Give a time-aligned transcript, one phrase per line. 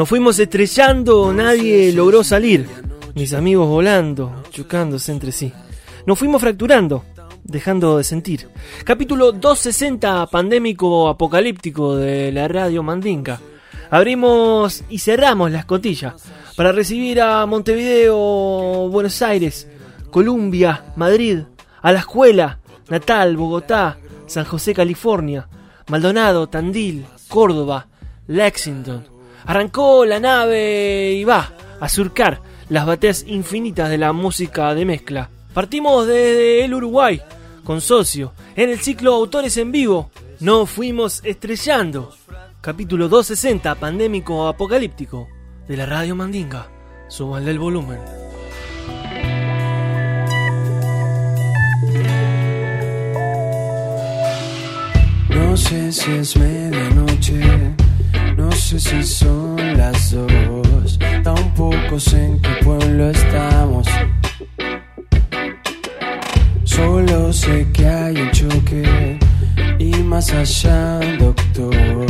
[0.00, 2.66] Nos fuimos estrellando, nadie logró salir.
[3.14, 5.52] Mis amigos volando, chocándose entre sí.
[6.06, 7.04] Nos fuimos fracturando,
[7.44, 8.48] dejando de sentir.
[8.82, 13.40] Capítulo 260, pandémico apocalíptico de la radio Mandinga.
[13.90, 16.16] Abrimos y cerramos la escotilla
[16.56, 19.68] para recibir a Montevideo, Buenos Aires,
[20.10, 21.40] Columbia, Madrid,
[21.82, 22.58] a la escuela,
[22.88, 25.46] Natal, Bogotá, San José, California,
[25.88, 27.88] Maldonado, Tandil, Córdoba,
[28.28, 29.19] Lexington.
[29.46, 35.30] Arrancó la nave y va a surcar las bateas infinitas de la música de mezcla.
[35.52, 37.20] Partimos desde el Uruguay,
[37.64, 40.10] con socio, en el ciclo Autores en Vivo.
[40.40, 42.14] Nos fuimos estrellando.
[42.60, 45.28] Capítulo 260, pandémico apocalíptico,
[45.66, 46.68] de la radio Mandinga.
[47.08, 47.98] Suban el volumen.
[55.30, 57.74] No sé si es medianoche,
[58.36, 63.86] no sé si son las dos, tampoco sé en qué pueblo estamos.
[66.64, 69.18] Solo sé que hay un choque
[69.78, 72.09] y más allá doctor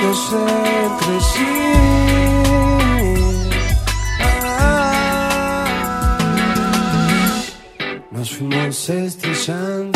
[0.00, 1.66] chocándonos entre sí.
[8.10, 9.95] Nos fuimos estrellando,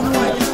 [0.00, 0.49] todo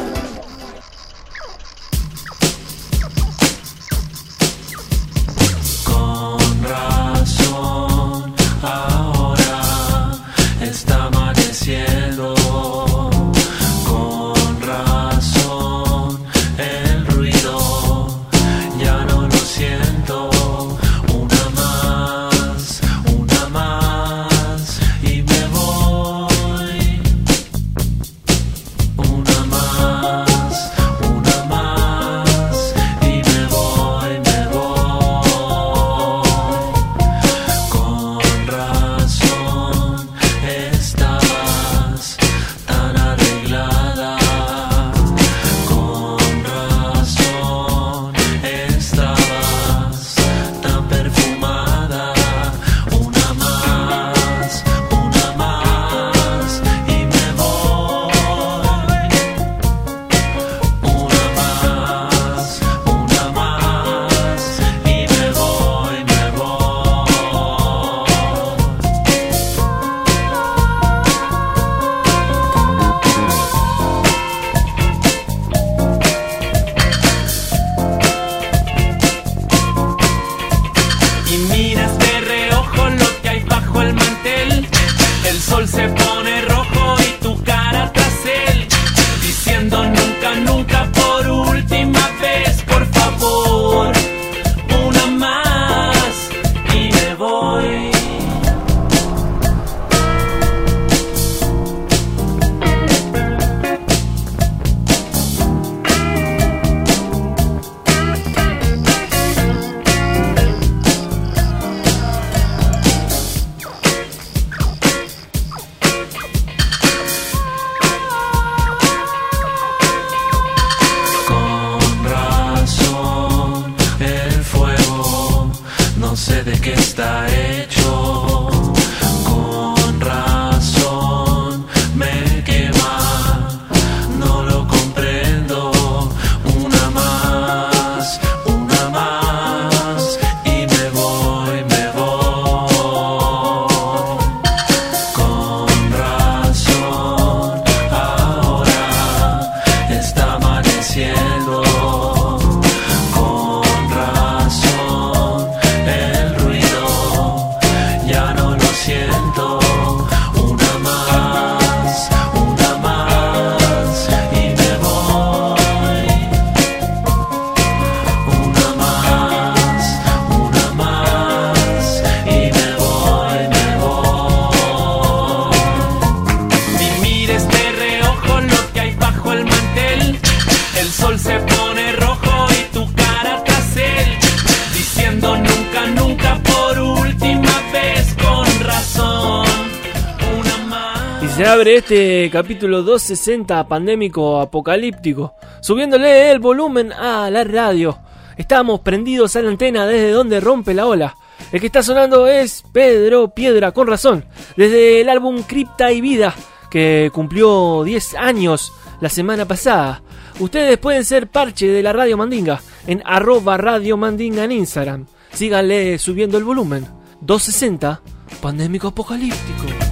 [191.77, 197.99] Este capítulo 260 pandémico apocalíptico, subiéndole el volumen a la radio
[198.35, 201.15] Estamos prendidos a la antena desde donde rompe la ola.
[201.51, 206.33] El que está sonando es Pedro Piedra, con razón, desde el álbum Cripta y Vida,
[206.71, 210.01] que cumplió 10 años la semana pasada.
[210.39, 215.05] Ustedes pueden ser parche de la Radio Mandinga en arroba Radio Mandinga en Instagram.
[215.31, 216.87] Síganle subiendo el volumen.
[217.21, 218.01] 260,
[218.41, 219.86] pandémico apocalíptico.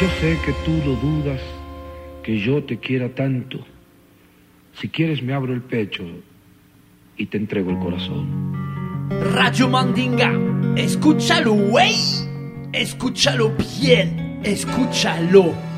[0.00, 1.42] Yo sé que tú lo dudas,
[2.22, 3.58] que yo te quiera tanto.
[4.80, 6.04] Si quieres me abro el pecho
[7.18, 9.10] y te entrego el corazón.
[9.34, 10.32] Radio Mandinga,
[10.74, 11.96] escúchalo, wey.
[12.72, 15.69] Escúchalo bien, escúchalo.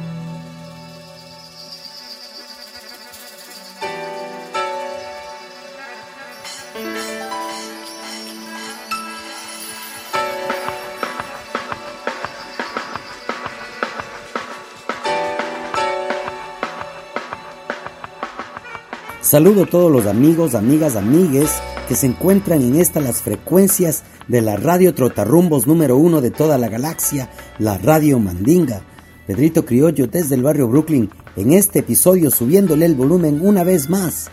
[19.32, 21.48] Saludo a todos los amigos, amigas, amigues
[21.88, 26.58] que se encuentran en estas las frecuencias de la radio Trotarrumbos número uno de toda
[26.58, 28.82] la galaxia, la Radio Mandinga.
[29.26, 34.30] Pedrito Criollo desde el barrio Brooklyn, en este episodio subiéndole el volumen una vez más.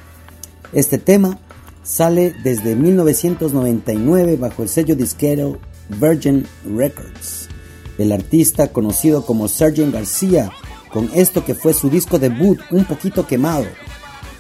[0.74, 1.40] Este tema
[1.82, 7.48] sale desde 1999 bajo el sello disquero Virgin Records.
[7.98, 10.52] El artista conocido como Sergeant García,
[10.92, 13.64] con esto que fue su disco debut un poquito quemado,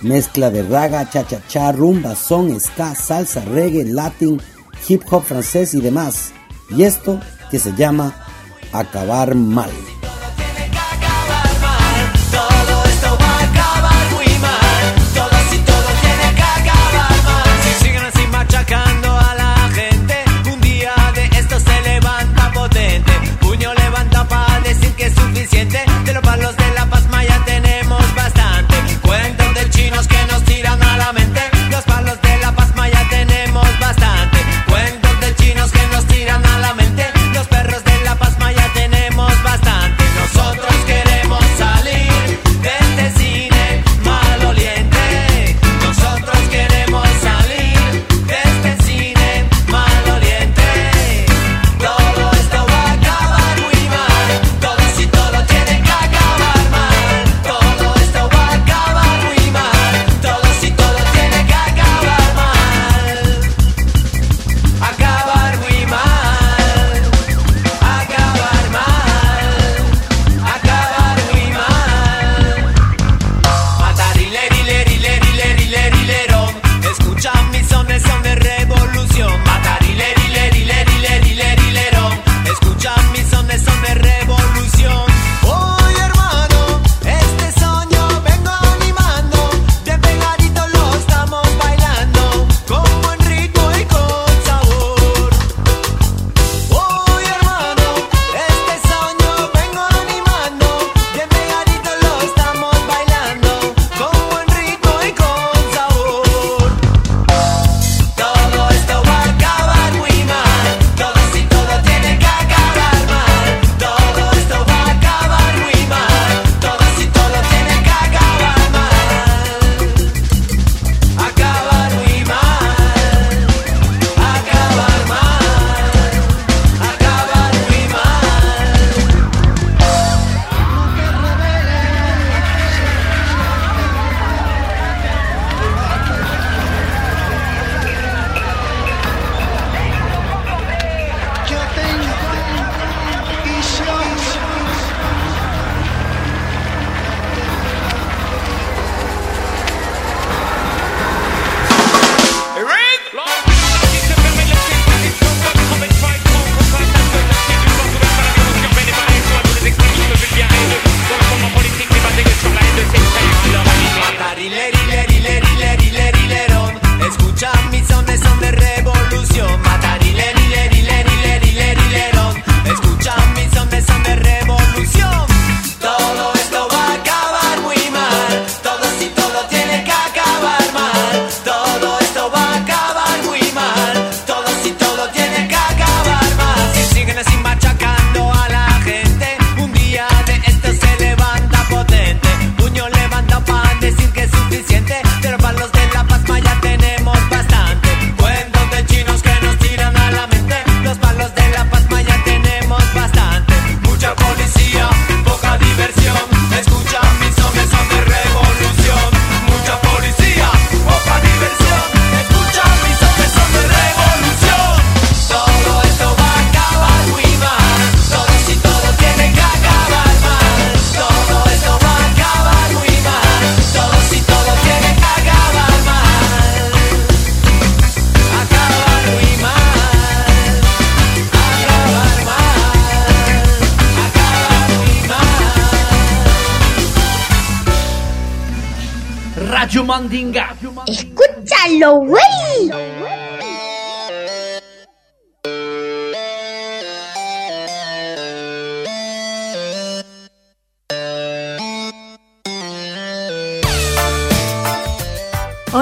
[0.02, 4.42] Mezcla de raga, cha-cha-cha, rumba, son, ska, salsa, reggae, latin,
[4.88, 6.32] hip hop francés y demás.
[6.70, 7.20] Y esto
[7.52, 8.14] que se llama
[8.72, 9.72] Acabar Mal.
[12.32, 12.90] Todo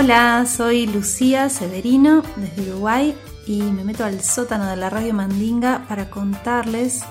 [0.10, 3.14] Hola, soy Lucía Severino desde Uruguay
[3.46, 7.02] y me meto al sótano de la radio Mandinga para contarles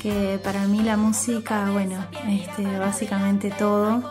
[0.00, 4.02] que para mí la música, bueno, este, básicamente todo.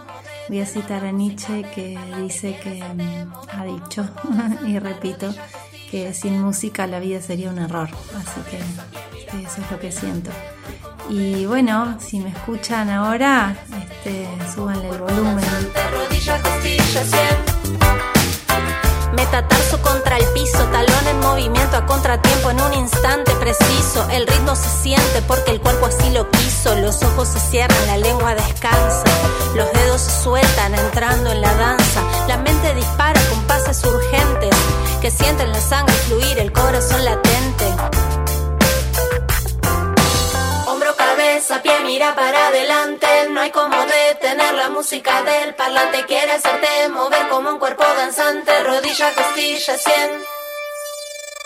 [0.50, 4.08] Voy a citar a Nietzsche que dice que mm, ha dicho,
[4.67, 5.34] y repito,
[5.89, 7.89] que sin música la vida sería un error.
[7.89, 8.58] Así que
[9.17, 10.29] este, eso es lo que siento.
[11.10, 15.44] Y bueno, si me escuchan ahora, este, súbanle el volumen.
[19.17, 24.07] Metatarso contra el piso, talón en movimiento a contratiempo en un instante preciso.
[24.12, 26.75] El ritmo se siente porque el cuerpo así lo quiso.
[26.75, 29.03] Los ojos se cierran, la lengua descansa.
[29.55, 32.03] Los dedos se sueltan entrando en la danza.
[32.27, 34.55] La mente dispara con pases urgentes
[35.01, 37.74] que sienten la sangre fluir, el corazón latente.
[41.57, 43.07] Cabeza, pie, mira para adelante.
[43.31, 46.05] No hay como detener la música del parlante.
[46.05, 48.51] Quiere hacerte mover como un cuerpo danzante.
[48.63, 50.09] Rodilla, costilla, sien.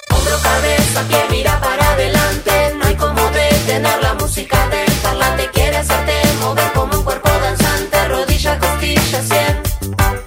[0.10, 2.76] Hombro, cabeza, pie, mira para adelante.
[2.76, 5.50] No hay como detener la música del parlante.
[5.52, 8.08] Quiere hacerte mover como un cuerpo danzante.
[8.08, 10.21] Rodilla, costilla, sien.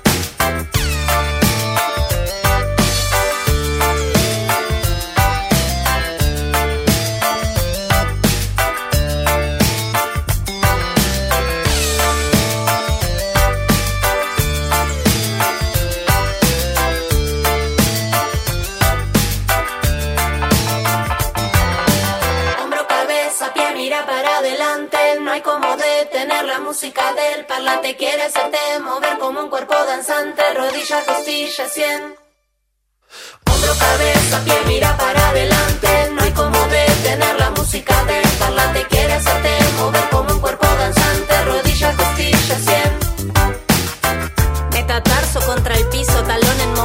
[24.06, 24.98] Para adelante.
[25.20, 27.96] No hay como detener la música del parlante.
[27.96, 30.42] Quiere hacerte mover como un cuerpo danzante.
[30.54, 32.14] Rodilla, costilla, sien.
[33.46, 36.10] Hombro, cabeza, pie, mira para adelante.
[36.12, 38.86] No hay como detener la música del parlante.
[38.88, 41.44] Quiere hacerte mover como un cuerpo danzante.
[41.44, 42.98] Rodilla, costilla, sien.
[44.72, 46.30] Metatarso contra el piso, en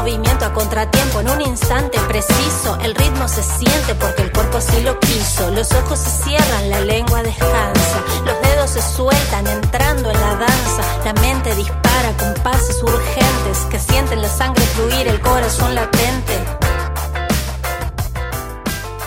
[0.09, 2.77] movimiento a contratiempo en un instante preciso.
[2.83, 5.51] El ritmo se siente porque el cuerpo así lo quiso.
[5.51, 8.03] Los ojos se cierran, la lengua descansa.
[8.25, 10.83] Los dedos se sueltan entrando en la danza.
[11.05, 16.33] La mente dispara con pases urgentes que sienten la sangre fluir, el corazón latente.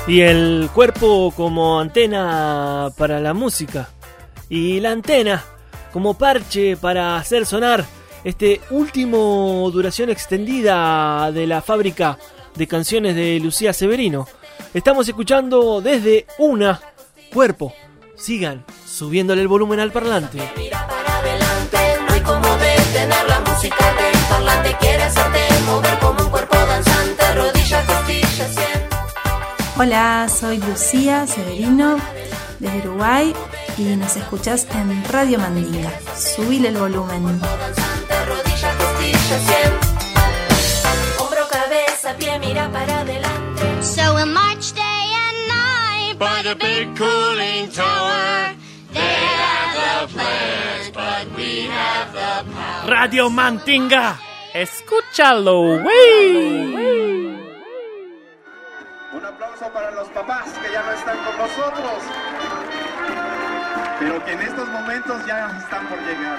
[0.06, 3.88] Y el cuerpo como antena para la música.
[4.48, 5.42] Y la antena
[5.92, 7.84] como parche para hacer sonar
[8.24, 12.18] este último duración extendida de la fábrica
[12.54, 14.26] de canciones de Lucía Severino.
[14.74, 16.80] Estamos escuchando desde una
[17.32, 17.74] cuerpo.
[18.16, 20.38] Sigan subiéndole el volumen al parlante.
[20.40, 24.76] Adelante, no hay como detener la música del parlante.
[24.80, 27.34] Quiere hacerte mover como un cuerpo danzante.
[27.34, 28.82] Rodilla, costilla, sien.
[29.78, 31.96] Hola, soy Lucía Severino
[32.60, 33.34] desde Uruguay
[33.76, 35.90] y nos escuchás en Radio Mandinga.
[36.16, 37.40] Subile el volumen.
[41.18, 43.82] Hombro, cabeza, pie, mira para adelante.
[43.82, 48.54] So we'll march day and night by the big cooling tower.
[48.92, 52.90] They have the plans, but we have the power.
[52.90, 54.18] Radio Mandinga.
[54.54, 57.32] Escúchalo, güey.
[59.14, 62.02] Un aplauso para los papás que ya no están con nosotros,
[63.98, 66.38] pero que en estos momentos ya están por llegar.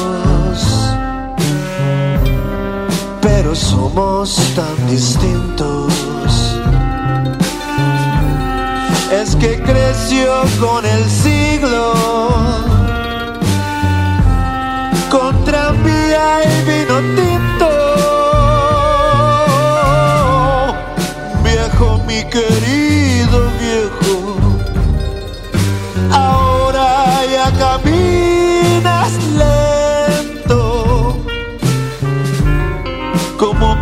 [3.55, 5.93] somos tan distintos.
[9.11, 11.93] Es que creció con el siglo,
[15.09, 17.69] con tranvía y vino tinto.
[21.43, 24.20] Viejo, mi querido viejo,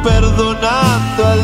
[0.03, 1.43] perdonando al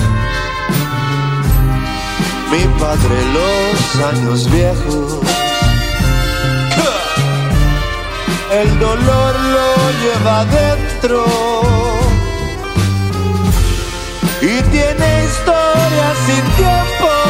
[2.51, 5.19] mi padre los años viejos.
[8.51, 9.69] El dolor lo
[10.01, 11.25] lleva dentro
[14.41, 17.20] y tiene historia sin tiempo.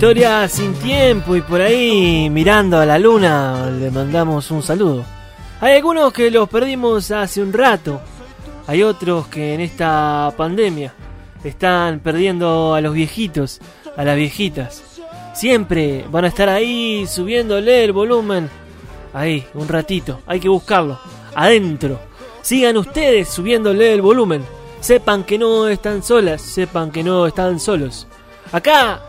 [0.00, 5.04] Historia sin tiempo y por ahí mirando a la luna le mandamos un saludo.
[5.60, 8.00] Hay algunos que los perdimos hace un rato.
[8.66, 10.94] Hay otros que en esta pandemia
[11.44, 13.60] están perdiendo a los viejitos,
[13.94, 14.82] a las viejitas.
[15.34, 18.48] Siempre van a estar ahí subiéndole el volumen.
[19.12, 20.22] Ahí, un ratito.
[20.26, 20.98] Hay que buscarlo.
[21.34, 22.00] Adentro.
[22.40, 24.46] Sigan ustedes subiéndole el volumen.
[24.80, 26.40] Sepan que no están solas.
[26.40, 28.06] Sepan que no están solos.
[28.50, 29.02] Acá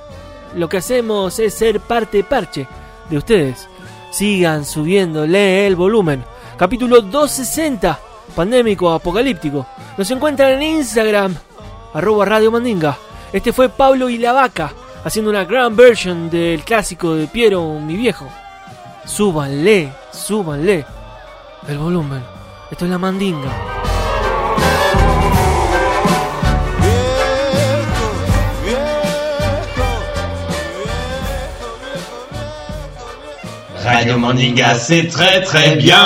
[0.55, 2.67] lo que hacemos es ser parte parche
[3.09, 3.67] de ustedes.
[4.11, 6.23] Sigan subiéndole el volumen.
[6.57, 7.99] Capítulo 260,
[8.35, 9.65] pandémico apocalíptico.
[9.97, 11.35] Nos encuentran en Instagram,
[11.93, 12.97] arroba Radio Mandinga.
[13.31, 17.95] Este fue Pablo y la Vaca, haciendo una gran version del clásico de Piero, mi
[17.95, 18.27] viejo.
[19.05, 20.85] Súbanle, súbanle
[21.67, 22.23] el volumen.
[22.69, 23.80] Esto es la Mandinga.
[33.91, 35.97] Radio Mandinga, c'est très très bien.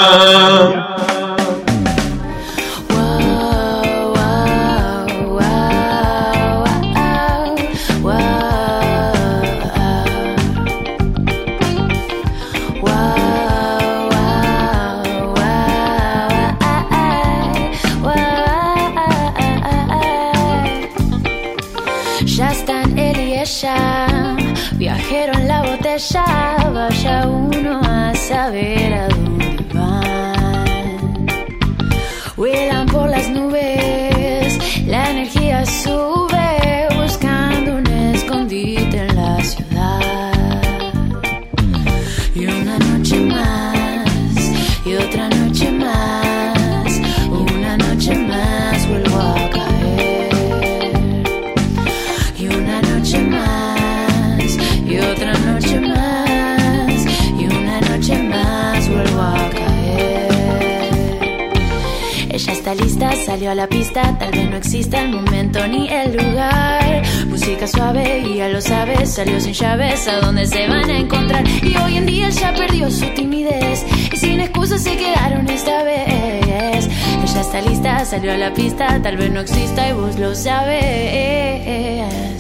[63.83, 67.03] Tal vez no exista el momento ni el lugar.
[67.27, 71.43] Música suave, y ya lo sabes, salió sin llaves, a dónde se van a encontrar.
[71.47, 76.87] Y hoy en día ya perdió su timidez, y sin excusas se quedaron esta vez.
[77.23, 82.34] Ella está lista, salió a la pista, tal vez no exista y vos lo sabes.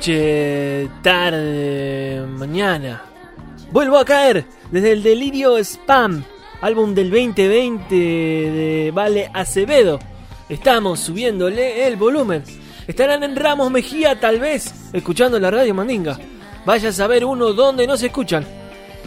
[0.00, 3.02] Noche, tarde, mañana.
[3.70, 6.24] Vuelvo a caer desde el Delirio Spam,
[6.62, 9.98] álbum del 2020 de Vale Acevedo.
[10.48, 12.42] Estamos subiéndole el volumen.
[12.86, 16.18] Estarán en Ramos Mejía tal vez, escuchando la radio Mandinga.
[16.64, 18.46] Vaya a saber uno dónde no se escuchan.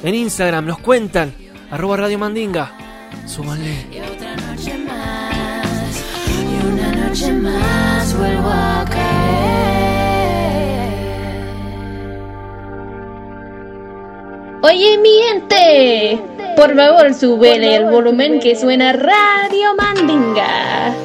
[0.03, 1.33] En Instagram nos cuentan,
[1.71, 2.71] arroba Radio Mandinga.
[3.25, 3.87] Súbanle.
[3.91, 9.52] Y otra noche más, y una noche más vuelvo a caer.
[14.65, 16.21] Oye, mi gente,
[16.55, 20.95] por favor, súbele el volumen que suena Radio Mandinga.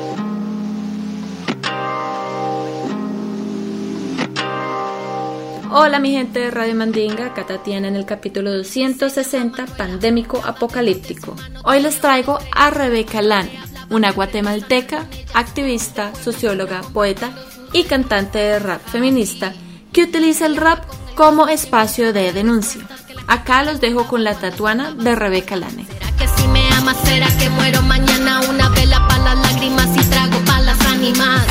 [5.72, 11.34] Hola mi gente de Radio Mandinga, acá Tatiana en el capítulo 260, Pandémico Apocalíptico.
[11.64, 13.58] Hoy les traigo a Rebeca Lane,
[13.90, 17.32] una guatemalteca, activista, socióloga, poeta
[17.72, 19.52] y cantante de rap feminista
[19.92, 20.84] que utiliza el rap
[21.16, 22.86] como espacio de denuncia.
[23.28, 25.86] Acá los dejo con la tatuana de Rebeca Lane.
[26.16, 30.38] que si me amas será que muero mañana una vela para las lágrimas y trago
[30.46, 31.44] para las ánimas.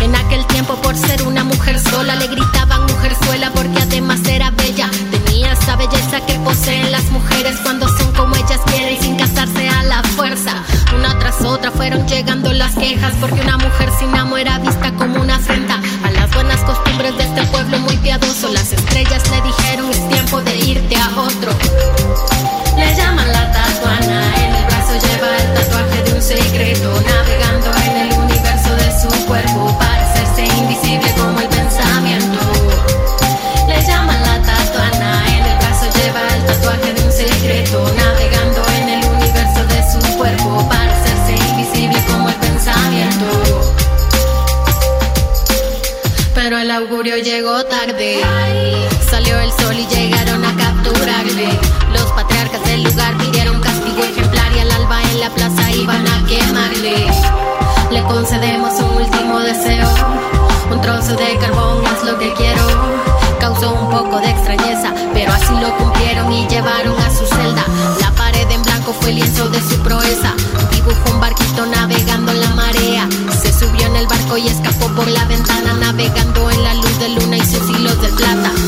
[0.00, 4.90] En aquel tiempo por ser una mujer sola le gritaban mujerzuela porque además era bella.
[5.10, 9.82] Tenía esa belleza que poseen las mujeres cuando son como ellas quieren sin casarse a
[9.82, 10.64] la fuerza.
[10.96, 15.20] Una tras otra fueron llegando las quejas porque una mujer sin amo era vista como
[15.20, 15.78] una afrenta
[16.38, 18.48] buenas costumbres de este pueblo muy piadoso.
[18.52, 21.07] Las estrellas le dijeron es tiempo de irte a
[47.38, 48.20] llegó tarde.
[49.08, 51.48] Salió el sol y llegaron a capturarle.
[51.92, 56.26] Los patriarcas del lugar pidieron castigo ejemplar y al alba en la plaza iban a
[56.26, 57.06] quemarle.
[57.92, 59.88] Le concedemos un último deseo.
[60.72, 62.66] Un trozo de carbón es lo que quiero.
[63.38, 67.64] Causó un poco de extrañeza, pero así lo cumplieron y llevaron a su celda.
[68.00, 70.34] La pared en blanco fue el lienzo de su proeza.
[70.72, 73.08] Dibujó un barquito navegando en la marea.
[73.40, 77.08] Se subió en el barco y escapó por la ventana, navegando en la luz de
[77.10, 77.27] luna
[78.18, 78.67] plata.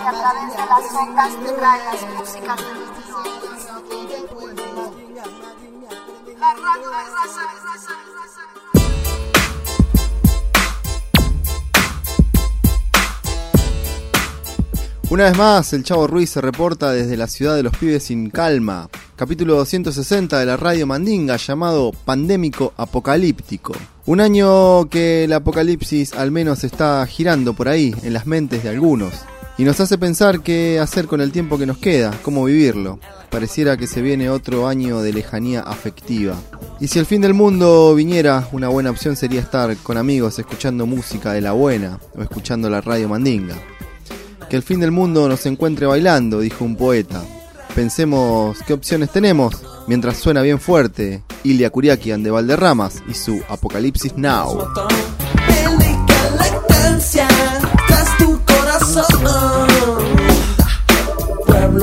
[0.00, 0.18] que a de
[0.66, 2.60] las ondas te músicas
[4.40, 4.94] mundo.
[6.38, 8.44] La radio de raza, raza, raza.
[15.10, 18.30] Una vez más, el Chavo Ruiz se reporta desde la ciudad de los pibes sin
[18.30, 18.88] calma.
[19.16, 23.74] Capítulo 260 de la radio Mandinga llamado Pandémico Apocalíptico.
[24.06, 28.70] Un año que el apocalipsis al menos está girando por ahí en las mentes de
[28.70, 29.12] algunos.
[29.60, 32.98] Y nos hace pensar qué hacer con el tiempo que nos queda, cómo vivirlo.
[33.28, 36.34] Pareciera que se viene otro año de lejanía afectiva.
[36.80, 40.86] Y si el fin del mundo viniera, una buena opción sería estar con amigos escuchando
[40.86, 43.54] música de la buena o escuchando la radio Mandinga.
[44.48, 47.22] Que el fin del mundo nos encuentre bailando, dijo un poeta.
[47.74, 54.16] Pensemos qué opciones tenemos mientras suena bien fuerte Ilia Kuriakian de Valderramas y su Apocalipsis
[54.16, 54.70] Now.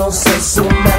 [0.08, 0.97] Pueblo se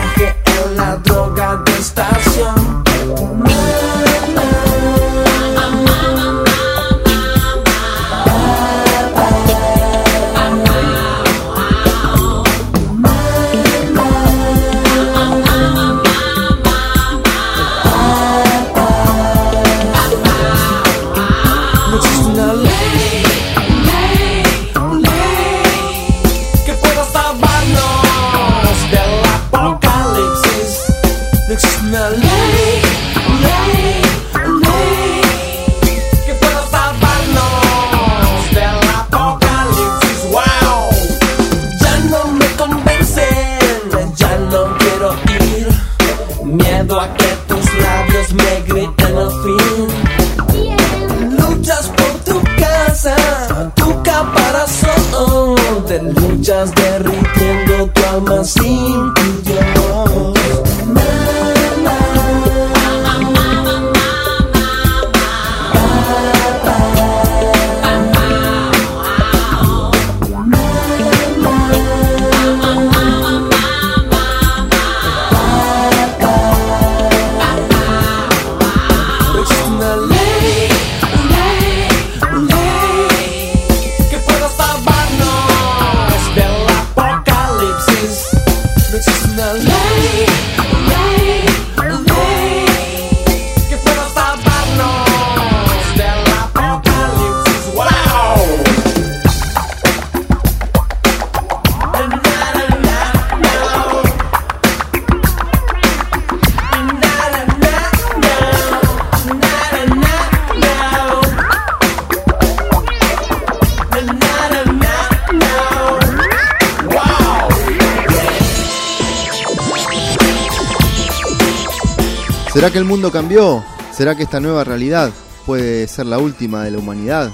[122.69, 123.65] ¿Será que el mundo cambió?
[123.97, 125.11] ¿Será que esta nueva realidad
[125.47, 127.31] puede ser la última de la humanidad?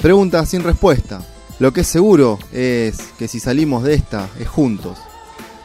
[0.00, 1.20] Pregunta sin respuesta.
[1.58, 4.96] Lo que es seguro es que si salimos de esta es juntos.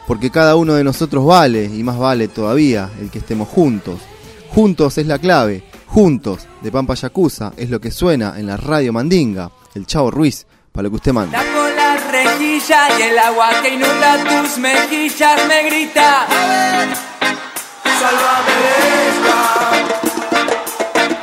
[0.08, 4.00] Porque cada uno de nosotros vale, y más vale todavía, el que estemos juntos.
[4.48, 5.62] Juntos es la clave.
[5.86, 9.52] Juntos, de Pampa Yakuza, es lo que suena en la radio Mandinga.
[9.76, 11.44] El Chavo Ruiz, para lo que usted manda.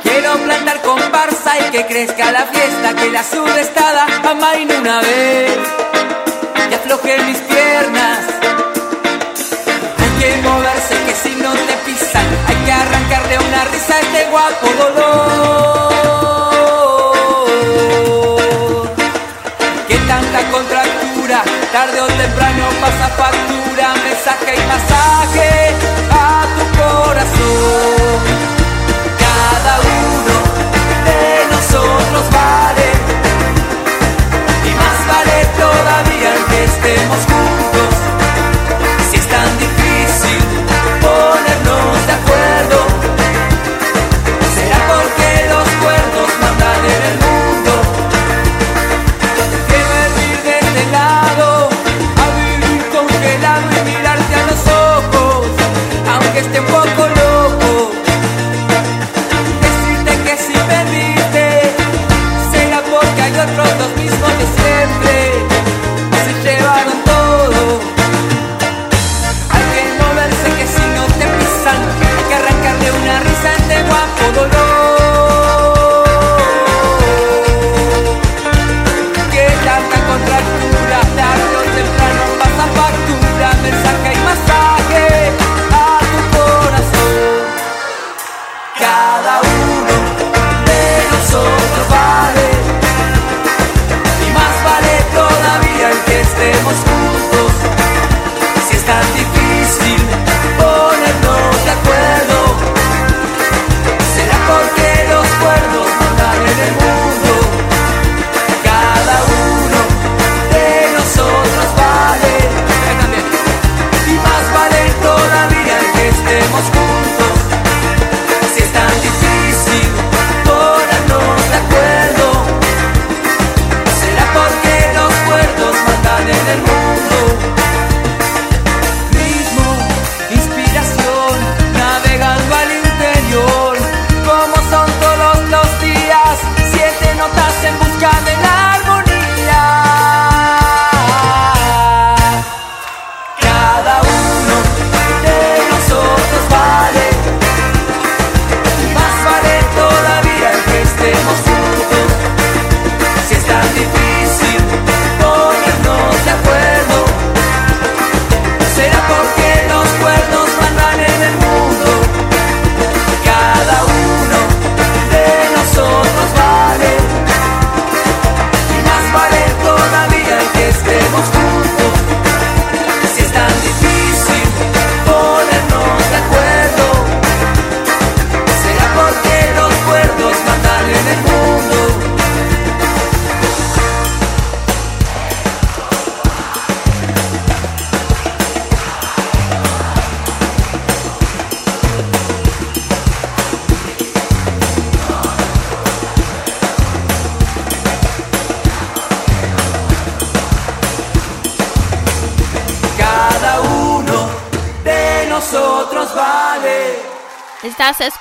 [0.02, 5.58] Quiero plantar comparsa y que crezca la fiesta Que la sudestada amaine una vez
[6.70, 8.18] Y afloje mis piernas.
[9.98, 14.24] Hay que moverse que si no te pisan Hay que arrancarle una risa a este
[14.30, 15.74] guapo dolor.
[19.88, 25.50] Que tanta contractura, tarde o temprano pasa factura, mensaje y masaje
[26.10, 26.43] a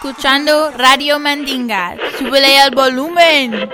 [0.04, 1.96] escuchando Radio Mandinga.
[2.20, 3.70] Súbele al volumen.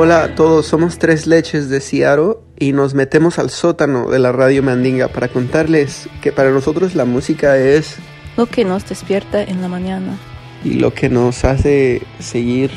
[0.00, 4.30] Hola a todos, somos Tres Leches de Ciaro y nos metemos al sótano de la
[4.30, 7.96] radio Mandinga para contarles que para nosotros la música es
[8.36, 10.16] Lo que nos despierta en la mañana.
[10.62, 12.70] y lo que nos hace seguir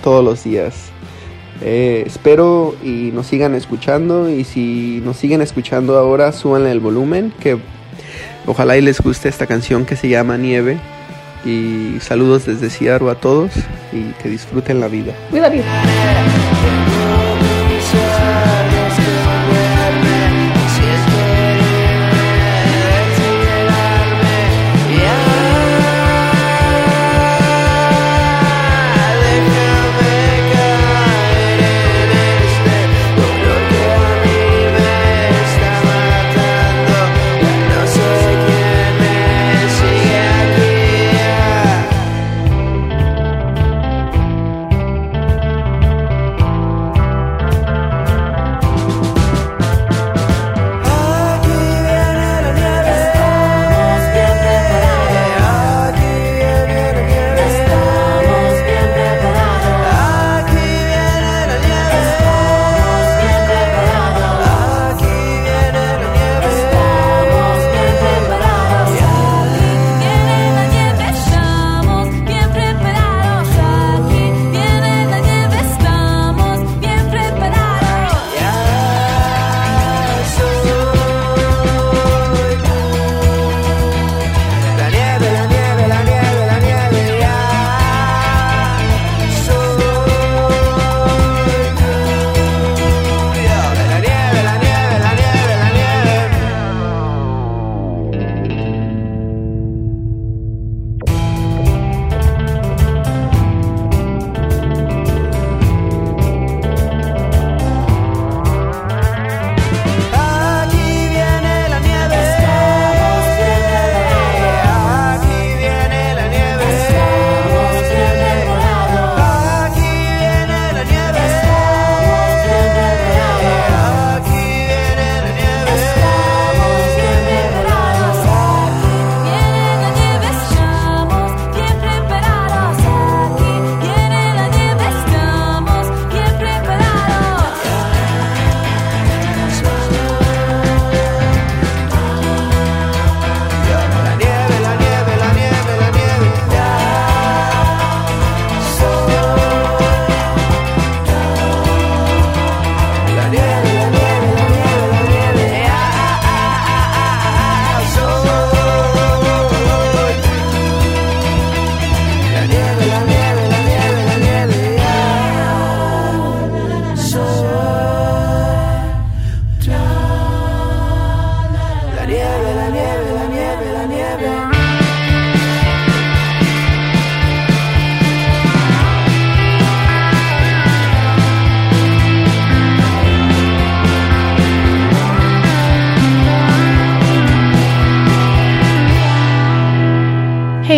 [0.00, 0.90] todos los días.
[1.60, 7.32] Eh, espero y nos sigan escuchando y si nos siguen escuchando ahora súbanle el volumen
[7.40, 7.58] que
[8.46, 10.78] ojalá y les guste esta canción que se llama Nieve
[11.44, 13.50] y saludos desde Ciaro a todos
[13.92, 15.14] y que disfruten la vida.
[15.32, 15.62] We love you.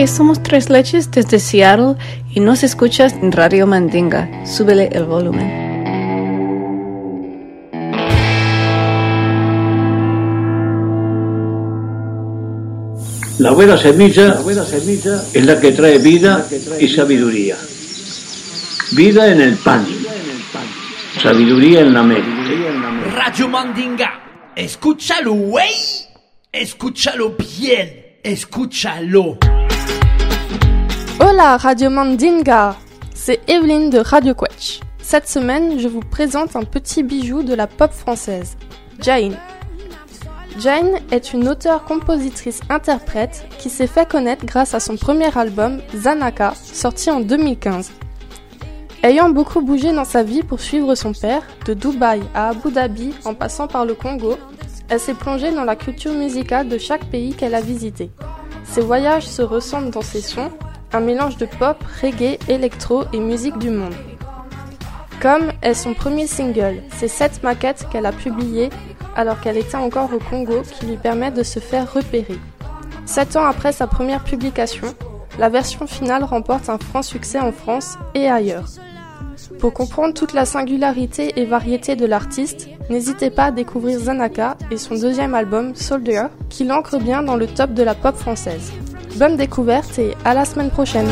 [0.02, 1.94] Hey, somos Tres Leches desde Seattle
[2.28, 4.44] y nos escuchas en Radio Mandinga.
[4.44, 5.46] Súbele el volumen.
[13.38, 14.40] La buena semilla
[15.32, 16.48] es la que trae vida
[16.80, 17.56] y sabiduría.
[18.96, 19.86] Vida en el pan,
[21.22, 22.56] sabiduría en la mente.
[23.14, 25.70] Radio Mandinga, escúchalo, güey.
[26.50, 29.38] Escúchalo bien, escúchalo.
[31.20, 32.76] Hola Radio Mandinga,
[33.14, 34.80] c'est Evelyne de Radio Quetch.
[35.00, 38.56] Cette semaine, je vous présente un petit bijou de la pop française,
[39.00, 39.36] Jane.
[40.58, 47.10] Jane est une auteure-compositrice-interprète qui s'est fait connaître grâce à son premier album, Zanaka, sorti
[47.10, 47.92] en 2015.
[49.02, 53.14] Ayant beaucoup bougé dans sa vie pour suivre son père, de Dubaï à Abu Dhabi
[53.24, 54.38] en passant par le Congo,
[54.88, 58.10] elle s'est plongée dans la culture musicale de chaque pays qu'elle a visité.
[58.64, 60.50] Ses voyages se ressemblent dans ses sons,
[60.92, 63.94] un mélange de pop, reggae, électro et musique du monde.
[65.20, 68.70] Comme est son premier single, c'est cette maquette qu'elle a publiée
[69.14, 72.38] alors qu'elle était encore au Congo qui lui permet de se faire repérer.
[73.06, 74.88] Sept ans après sa première publication,
[75.38, 78.66] la version finale remporte un franc succès en France et ailleurs.
[79.58, 84.76] Pour comprendre toute la singularité et variété de l'artiste, n'hésitez pas à découvrir Zanaka et
[84.76, 88.72] son deuxième album Soldier, qui l'ancre bien dans le top de la pop française.
[89.16, 91.08] Bonne découverte et à la semaine prochaine.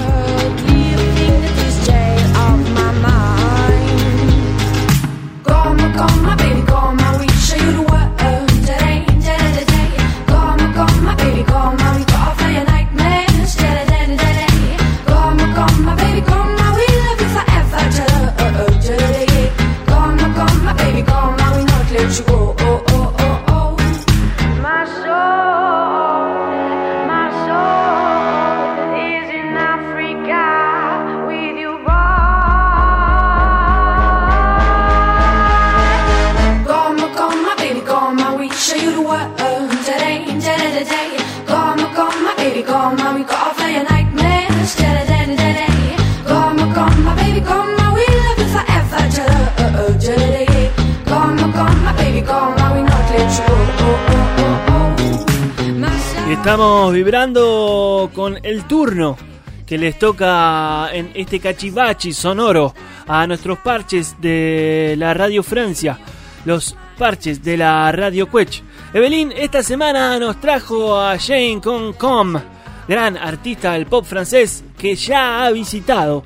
[56.40, 59.18] Estamos vibrando con el turno
[59.66, 62.72] que les toca en este cachivachi sonoro
[63.06, 65.98] a nuestros parches de la Radio Francia,
[66.46, 68.62] los parches de la Radio Quech.
[68.94, 72.40] Evelyn esta semana nos trajo a Jane Concom,
[72.88, 76.24] gran artista del pop francés que ya ha visitado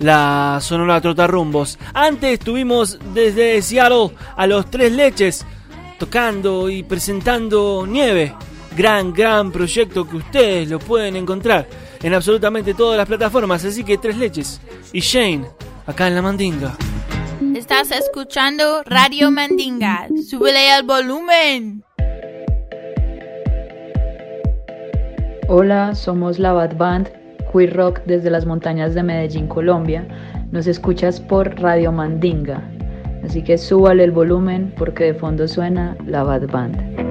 [0.00, 1.78] la Sonora Trotarrumbos.
[1.94, 5.46] Antes estuvimos desde Seattle a los Tres Leches
[6.00, 8.34] tocando y presentando Nieve
[8.76, 11.66] gran, gran proyecto que ustedes lo pueden encontrar
[12.02, 13.64] en absolutamente todas las plataformas.
[13.64, 14.60] Así que tres leches.
[14.92, 15.46] Y Shane,
[15.86, 16.76] acá en la Mandinga.
[17.54, 20.08] Estás escuchando Radio Mandinga.
[20.28, 21.84] Súbele al volumen.
[25.48, 27.10] Hola, somos la Bad Band,
[27.52, 30.08] queer rock desde las montañas de Medellín, Colombia.
[30.50, 32.62] Nos escuchas por Radio Mandinga.
[33.24, 37.03] Así que súbale el volumen porque de fondo suena la Bad Band.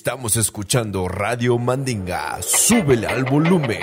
[0.00, 2.38] Estamos escuchando Radio Mandinga.
[2.40, 3.82] Súbele al volumen.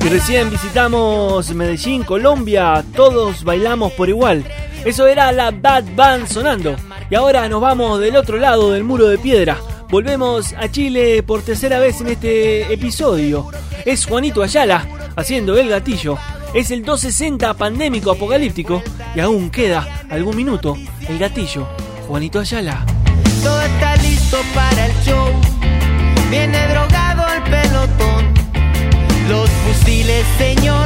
[0.00, 2.82] Y recién visitamos Medellín, Colombia.
[2.96, 4.42] Todos bailamos por igual.
[4.86, 6.76] Eso era la Bad Band sonando.
[7.10, 9.58] Y ahora nos vamos del otro lado del muro de piedra.
[9.90, 13.50] Volvemos a Chile por tercera vez en este episodio.
[13.84, 16.18] Es Juanito Ayala haciendo el gatillo,
[16.54, 18.82] es el 260 pandémico apocalíptico
[19.14, 20.76] y aún queda algún minuto
[21.08, 21.66] el gatillo.
[22.08, 22.84] Juanito Ayala.
[23.42, 25.28] Todo está listo para el show.
[26.30, 28.34] Viene drogado el pelotón.
[29.28, 30.81] Los fusiles, señor.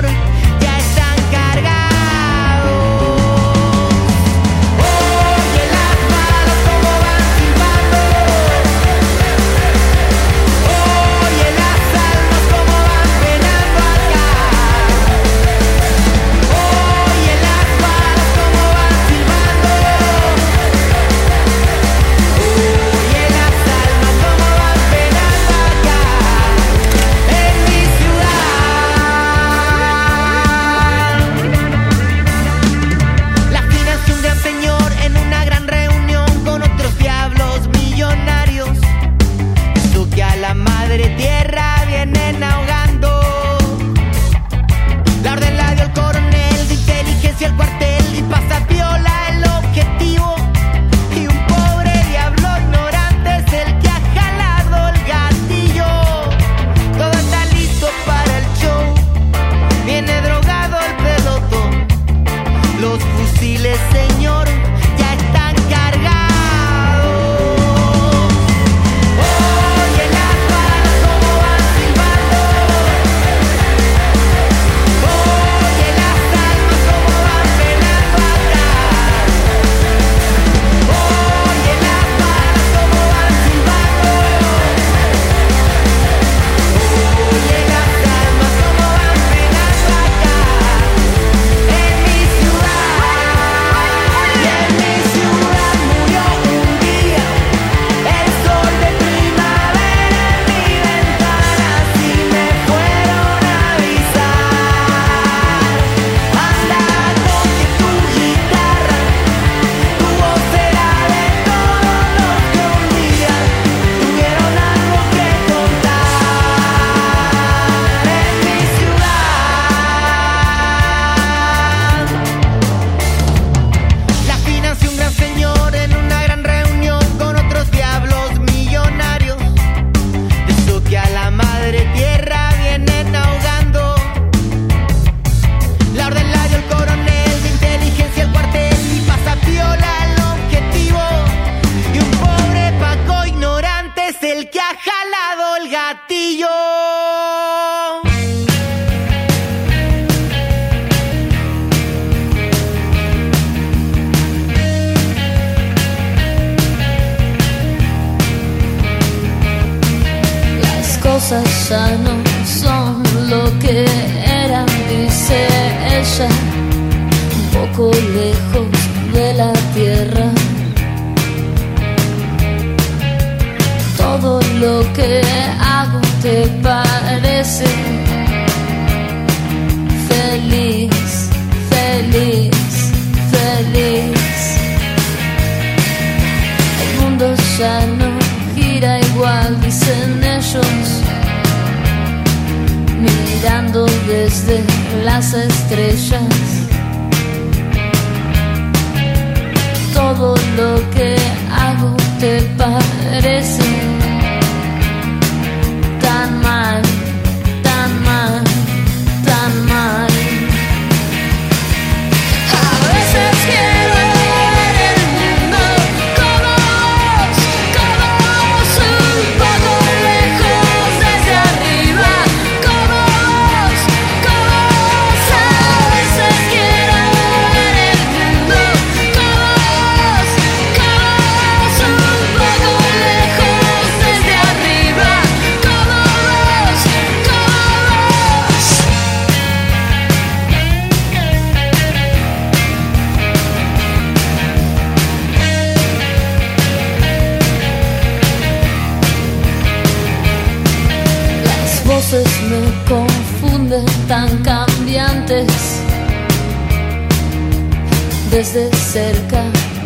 [258.57, 259.43] Desde cerca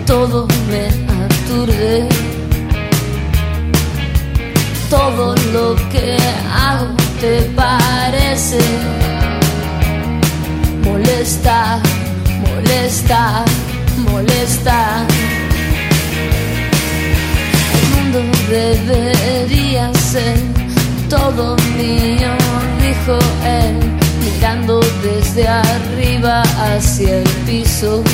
[0.07, 0.87] todo me
[1.25, 2.07] aturde.
[4.89, 6.17] Todo lo que
[6.55, 8.61] hago te parece
[10.85, 11.81] molesta,
[12.47, 13.45] molesta,
[13.97, 15.05] molesta.
[17.75, 20.39] El mundo debería ser
[21.09, 22.33] todo mío,
[22.81, 23.75] dijo él,
[24.23, 28.05] mirando desde arriba hacia el piso.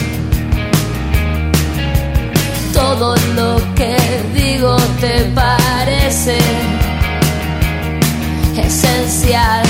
[2.99, 3.95] Todo lo que
[4.33, 6.39] digo te parece
[8.57, 9.66] esencial,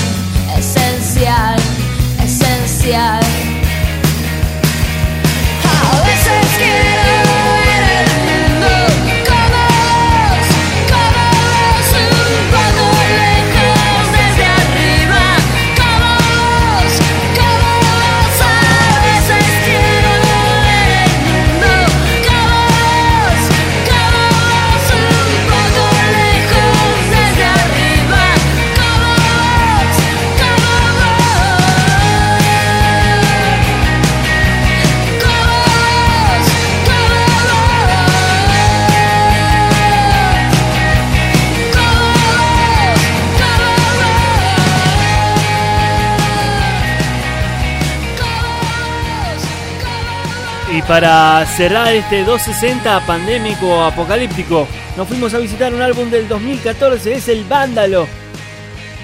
[50.99, 54.67] para cerrar este 260 pandémico apocalíptico,
[54.97, 58.07] nos fuimos a visitar un álbum del 2014, es el Vándalo.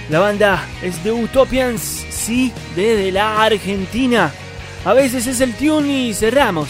[0.10, 4.32] La banda es The Utopians, sí, desde la Argentina.
[4.86, 6.70] A veces es el tune y cerramos.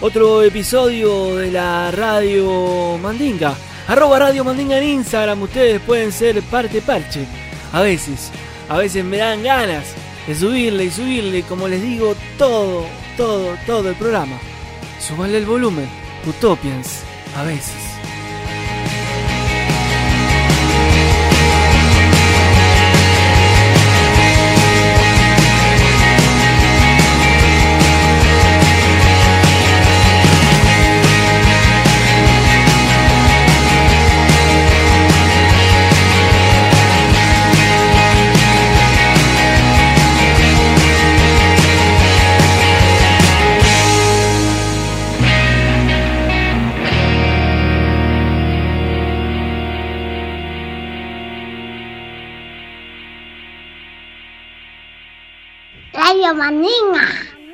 [0.00, 3.54] Otro episodio de la Radio Mandinga.
[3.86, 7.26] Arroba Radio Mandinga en Instagram, ustedes pueden ser parte parche.
[7.72, 8.32] A veces,
[8.68, 9.84] a veces me dan ganas
[10.26, 14.36] de subirle y subirle, como les digo, todo, todo, todo el programa.
[15.06, 15.86] Súbanle el volumen.
[16.26, 17.02] Utopians,
[17.36, 17.93] a veces.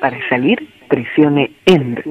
[0.01, 0.57] Para salir,
[0.89, 2.01] presione End.